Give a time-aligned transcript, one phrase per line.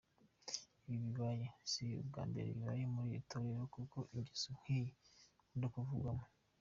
[0.87, 4.87] Ibi bibaye, si ubwa mbere bibaye muri iri torero kuko ingeso nkiyi
[5.37, 6.25] ikunda kuvugwamo.